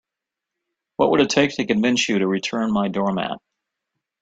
What 0.95 1.11
would 1.11 1.21
it 1.21 1.29
take 1.29 1.55
to 1.57 1.65
convince 1.67 2.09
you 2.09 2.17
to 2.17 2.27
return 2.27 2.71
my 2.73 2.87
doormat? 2.87 3.39